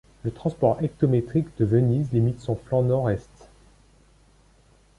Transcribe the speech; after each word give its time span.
Le 0.23 0.31
transport 0.31 0.81
hectométrique 0.81 1.55
de 1.59 1.65
Venise 1.65 2.11
limite 2.11 2.39
son 2.41 2.55
flanc 2.55 2.81
nord-est. 2.81 3.47